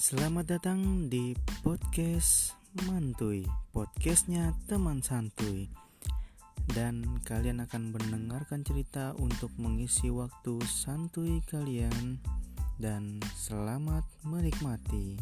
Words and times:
Selamat 0.00 0.48
datang 0.48 1.12
di 1.12 1.36
podcast 1.60 2.56
Mantuy 2.88 3.44
Podcastnya 3.68 4.56
teman 4.64 5.04
santuy 5.04 5.68
Dan 6.72 7.20
kalian 7.28 7.60
akan 7.68 7.92
mendengarkan 7.92 8.64
cerita 8.64 9.12
untuk 9.20 9.52
mengisi 9.60 10.08
waktu 10.08 10.56
santuy 10.64 11.44
kalian. 11.44 12.16
Dan 12.80 13.20
selamat 13.36 14.08
menikmati. 14.24 15.20